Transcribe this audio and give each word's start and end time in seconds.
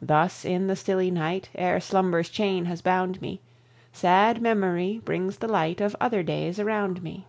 Thus 0.00 0.44
in 0.44 0.68
the 0.68 0.76
stilly 0.76 1.10
night 1.10 1.48
Ere 1.56 1.80
slumber's 1.80 2.28
chain 2.30 2.66
has 2.66 2.80
bound 2.80 3.20
me, 3.20 3.40
Sad 3.92 4.40
Memory 4.40 5.00
brings 5.04 5.38
the 5.38 5.48
light 5.48 5.80
Of 5.80 5.96
other 6.00 6.22
days 6.22 6.60
around 6.60 7.02
me. 7.02 7.26